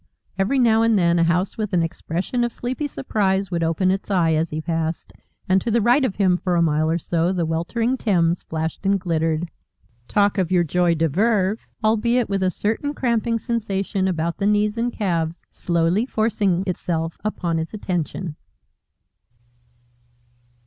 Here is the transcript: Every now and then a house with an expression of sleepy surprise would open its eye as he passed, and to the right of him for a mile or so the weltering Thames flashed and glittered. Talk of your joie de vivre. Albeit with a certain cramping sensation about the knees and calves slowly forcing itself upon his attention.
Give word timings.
Every 0.39 0.57
now 0.57 0.81
and 0.81 0.97
then 0.97 1.19
a 1.19 1.23
house 1.23 1.59
with 1.59 1.73
an 1.73 1.83
expression 1.83 2.43
of 2.43 2.51
sleepy 2.51 2.87
surprise 2.87 3.51
would 3.51 3.61
open 3.61 3.91
its 3.91 4.09
eye 4.09 4.33
as 4.33 4.49
he 4.49 4.59
passed, 4.59 5.13
and 5.47 5.61
to 5.61 5.69
the 5.69 5.79
right 5.79 6.03
of 6.03 6.15
him 6.15 6.37
for 6.37 6.55
a 6.55 6.61
mile 6.63 6.89
or 6.89 6.97
so 6.97 7.31
the 7.31 7.45
weltering 7.45 7.97
Thames 7.97 8.41
flashed 8.41 8.83
and 8.83 8.99
glittered. 8.99 9.51
Talk 10.07 10.39
of 10.39 10.49
your 10.51 10.63
joie 10.63 10.95
de 10.95 11.07
vivre. 11.07 11.57
Albeit 11.83 12.29
with 12.29 12.41
a 12.41 12.49
certain 12.49 12.95
cramping 12.95 13.37
sensation 13.37 14.07
about 14.07 14.39
the 14.39 14.47
knees 14.47 14.75
and 14.75 14.91
calves 14.91 15.45
slowly 15.51 16.07
forcing 16.07 16.63
itself 16.65 17.15
upon 17.23 17.59
his 17.59 17.71
attention. 17.71 18.37